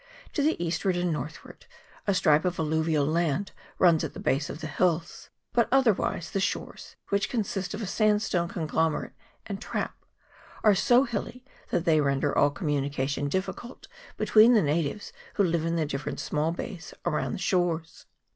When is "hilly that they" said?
11.03-12.01